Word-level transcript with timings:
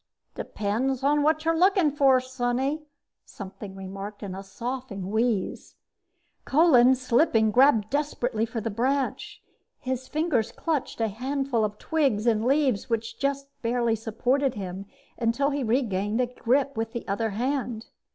"Depends 0.33 1.03
on 1.03 1.21
what 1.21 1.45
you're 1.45 1.55
looking 1.55 1.91
for, 1.91 2.19
Sonny!" 2.19 2.87
something 3.23 3.75
remarked 3.75 4.23
in 4.23 4.33
a 4.33 4.41
soughing 4.41 5.11
wheeze. 5.11 5.75
Kolin, 6.43 6.95
slipping, 6.95 7.51
grabbed 7.51 7.91
desperately 7.91 8.43
for 8.43 8.59
the 8.59 8.71
branch. 8.71 9.43
His 9.79 10.07
fingers 10.07 10.51
clutched 10.51 11.01
a 11.01 11.07
handful 11.07 11.63
of 11.63 11.77
twigs 11.77 12.25
and 12.25 12.43
leaves, 12.43 12.89
which 12.89 13.19
just 13.19 13.45
barely 13.61 13.95
supported 13.95 14.55
him 14.55 14.87
until 15.19 15.51
he 15.51 15.63
regained 15.63 16.19
a 16.19 16.25
grip 16.25 16.75
with 16.75 16.93
the 16.93 17.07
other 17.07 17.29
hand. 17.37 17.85